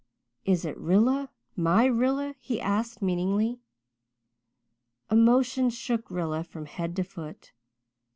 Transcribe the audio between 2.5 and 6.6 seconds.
asked, meaningly. Emotion shook Rilla